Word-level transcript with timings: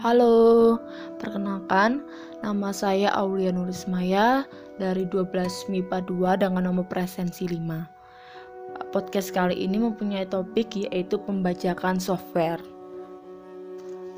Halo, 0.00 0.80
perkenalkan 1.20 2.00
nama 2.40 2.72
saya 2.72 3.12
Aulia 3.12 3.52
Nurismaya 3.52 4.48
dari 4.80 5.04
12 5.04 5.28
MIPA 5.68 6.08
2 6.08 6.40
dengan 6.40 6.72
nomor 6.72 6.88
presensi 6.88 7.44
5. 7.44 8.96
Podcast 8.96 9.28
kali 9.28 9.60
ini 9.60 9.76
mempunyai 9.76 10.24
topik 10.24 10.72
yaitu 10.72 11.20
pembajakan 11.20 12.00
software. 12.00 12.64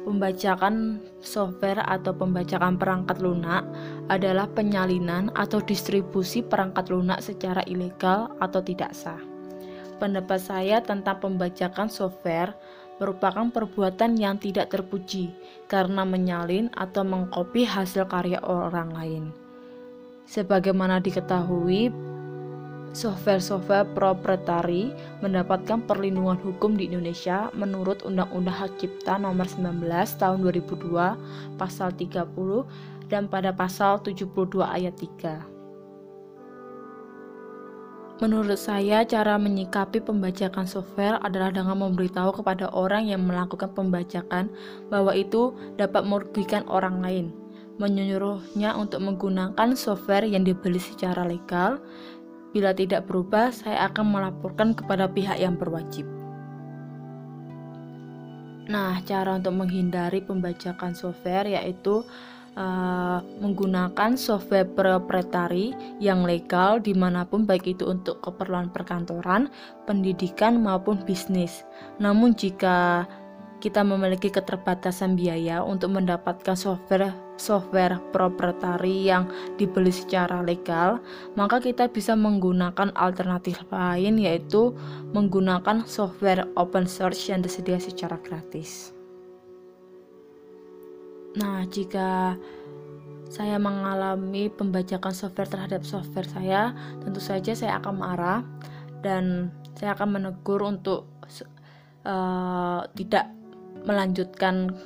Pembajakan 0.07 1.03
software 1.19 1.83
atau 1.91 2.15
pembajakan 2.15 2.79
perangkat 2.79 3.19
lunak 3.19 3.67
adalah 4.07 4.47
penyalinan 4.55 5.35
atau 5.35 5.59
distribusi 5.59 6.47
perangkat 6.47 6.95
lunak 6.95 7.19
secara 7.19 7.67
ilegal 7.67 8.31
atau 8.39 8.63
tidak 8.63 8.95
sah. 8.95 9.19
Pendapat 9.99 10.39
saya 10.39 10.79
tentang 10.79 11.19
pembajakan 11.19 11.91
software 11.91 12.55
merupakan 13.01 13.49
perbuatan 13.49 14.19
yang 14.19 14.37
tidak 14.37 14.73
terpuji 14.73 15.33
karena 15.71 16.03
menyalin 16.05 16.69
atau 16.77 17.07
mengkopi 17.07 17.65
hasil 17.65 18.09
karya 18.11 18.41
orang 18.45 18.93
lain. 18.93 19.25
Sebagaimana 20.29 21.03
diketahui, 21.03 21.93
software-software 22.93 23.89
proprietary 23.97 24.93
mendapatkan 25.25 25.81
perlindungan 25.89 26.37
hukum 26.41 26.77
di 26.77 26.93
Indonesia 26.93 27.49
menurut 27.57 28.05
Undang-Undang 28.05 28.57
Hak 28.57 28.73
Cipta 28.77 29.17
Nomor 29.17 29.49
19 29.49 29.81
Tahun 30.21 30.39
2002 30.45 31.57
Pasal 31.57 31.91
30 31.97 32.29
dan 33.09 33.29
pada 33.29 33.53
Pasal 33.53 34.01
72 34.05 34.61
Ayat 34.61 34.97
3. 34.97 35.62
Menurut 38.23 38.55
saya, 38.55 39.03
cara 39.03 39.35
menyikapi 39.35 39.99
pembajakan 39.99 40.63
software 40.63 41.19
adalah 41.27 41.51
dengan 41.51 41.75
memberitahu 41.83 42.39
kepada 42.39 42.71
orang 42.71 43.11
yang 43.11 43.27
melakukan 43.27 43.75
pembajakan 43.75 44.47
bahwa 44.87 45.11
itu 45.11 45.51
dapat 45.75 46.07
merugikan 46.07 46.63
orang 46.71 47.03
lain, 47.03 47.35
menyuruhnya 47.83 48.79
untuk 48.79 49.03
menggunakan 49.03 49.75
software 49.75 50.23
yang 50.23 50.47
dibeli 50.47 50.79
secara 50.79 51.27
legal. 51.27 51.83
Bila 52.55 52.71
tidak 52.71 53.11
berubah, 53.11 53.51
saya 53.51 53.91
akan 53.91 54.15
melaporkan 54.15 54.71
kepada 54.79 55.11
pihak 55.11 55.43
yang 55.43 55.59
berwajib. 55.59 56.07
Nah, 58.71 59.03
cara 59.03 59.35
untuk 59.35 59.59
menghindari 59.59 60.23
pembajakan 60.23 60.95
software 60.95 61.51
yaitu 61.51 62.07
uh, 62.55 63.02
menggunakan 63.41 64.15
software 64.19 64.69
proprietary 64.69 65.75
yang 65.99 66.23
legal 66.23 66.79
di 66.79 66.93
mana 66.93 67.27
pun 67.27 67.49
baik 67.49 67.79
itu 67.79 67.89
untuk 67.89 68.21
keperluan 68.23 68.71
perkantoran, 68.71 69.51
pendidikan 69.87 70.61
maupun 70.61 71.01
bisnis. 71.03 71.65
Namun 71.99 72.35
jika 72.35 73.07
kita 73.63 73.87
memiliki 73.87 74.27
keterbatasan 74.27 75.15
biaya 75.15 75.63
untuk 75.63 75.95
mendapatkan 75.95 76.59
software 76.59 77.15
software 77.39 78.03
proprietary 78.11 79.07
yang 79.07 79.31
dibeli 79.55 79.95
secara 79.95 80.43
legal, 80.43 80.99
maka 81.39 81.63
kita 81.63 81.87
bisa 81.87 82.19
menggunakan 82.19 82.91
alternatif 82.99 83.63
lain 83.71 84.19
yaitu 84.19 84.75
menggunakan 85.15 85.87
software 85.87 86.47
open 86.59 86.91
source 86.91 87.31
yang 87.31 87.43
tersedia 87.43 87.79
secara 87.79 88.19
gratis. 88.19 88.91
Nah, 91.33 91.65
jika 91.65 92.37
saya 93.33 93.57
mengalami 93.57 94.53
pembajakan 94.53 95.17
software 95.17 95.49
terhadap 95.49 95.89
software 95.89 96.29
saya, 96.29 96.77
tentu 97.01 97.17
saja 97.17 97.57
saya 97.57 97.81
akan 97.81 97.95
marah 97.97 98.45
dan 99.01 99.49
saya 99.73 99.97
akan 99.97 100.21
menegur 100.21 100.61
untuk 100.61 101.09
uh, 102.05 102.85
tidak 102.93 103.33
melanjutkan 103.89 104.77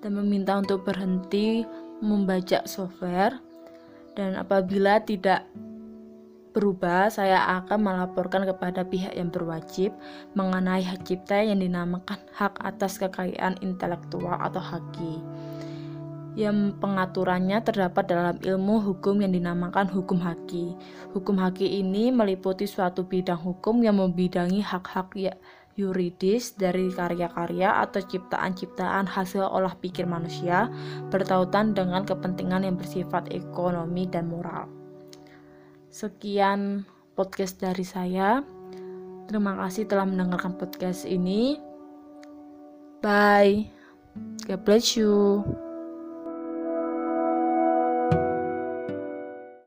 dan 0.00 0.12
meminta 0.16 0.56
untuk 0.56 0.88
berhenti 0.88 1.68
membajak 2.00 2.64
software. 2.64 3.36
Dan 4.16 4.40
apabila 4.40 5.04
tidak 5.04 5.44
berubah, 6.56 7.12
saya 7.12 7.60
akan 7.60 7.84
melaporkan 7.84 8.48
kepada 8.48 8.88
pihak 8.88 9.12
yang 9.12 9.28
berwajib 9.28 9.92
mengenai 10.32 10.80
hak 10.80 11.04
cipta 11.04 11.44
yang 11.44 11.60
dinamakan 11.60 12.16
hak 12.32 12.56
atas 12.64 12.96
kekayaan 12.96 13.60
intelektual 13.60 14.40
atau 14.40 14.64
HAKI 14.64 15.20
yang 16.36 16.76
pengaturannya 16.76 17.64
terdapat 17.64 18.12
dalam 18.12 18.36
ilmu 18.44 18.84
hukum 18.84 19.24
yang 19.24 19.32
dinamakan 19.32 19.88
hukum 19.88 20.20
haki. 20.20 20.76
Hukum 21.16 21.40
haki 21.40 21.80
ini 21.80 22.12
meliputi 22.12 22.68
suatu 22.68 23.08
bidang 23.08 23.40
hukum 23.40 23.80
yang 23.80 23.96
membidangi 23.96 24.60
hak-hak 24.60 25.16
ya, 25.16 25.32
yuridis 25.80 26.52
dari 26.52 26.92
karya-karya 26.92 27.80
atau 27.80 28.04
ciptaan-ciptaan 28.04 29.08
hasil 29.08 29.48
olah 29.48 29.80
pikir 29.80 30.04
manusia 30.04 30.68
bertautan 31.08 31.72
dengan 31.72 32.04
kepentingan 32.04 32.68
yang 32.68 32.76
bersifat 32.76 33.32
ekonomi 33.32 34.04
dan 34.04 34.28
moral. 34.28 34.85
Sekian 35.96 36.84
podcast 37.16 37.56
dari 37.56 37.80
saya. 37.80 38.44
Terima 39.32 39.56
kasih 39.64 39.88
telah 39.88 40.04
mendengarkan 40.04 40.52
podcast 40.60 41.08
ini. 41.08 41.56
Bye. 43.00 43.72
God 44.44 44.60
bless 44.68 44.92
you. 45.00 45.40